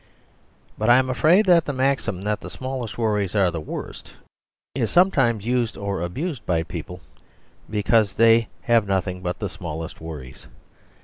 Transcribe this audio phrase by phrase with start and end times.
[0.79, 4.15] But I am afraid that the maxim that the smallest worries are the worst
[4.73, 7.01] is sometimes used or abused by people,
[7.69, 10.47] because they have nothing but the very smallest worries.